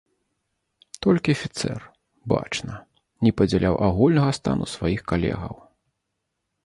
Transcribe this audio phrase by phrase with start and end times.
[1.05, 1.79] Толькі афіцэр,
[2.33, 2.73] бачна,
[3.27, 5.55] не падзяляў агульнага стану сваіх калегаў.